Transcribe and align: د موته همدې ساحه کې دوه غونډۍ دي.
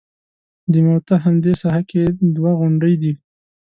د 0.71 0.73
موته 0.85 1.15
همدې 1.25 1.53
ساحه 1.61 1.83
کې 1.89 2.01
دوه 2.35 2.51
غونډۍ 2.59 2.93
دي. 3.01 3.13